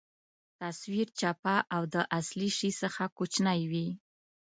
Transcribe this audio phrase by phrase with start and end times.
[0.61, 3.87] تصویر چپه او د اصلي شي څخه کوچنۍ وي.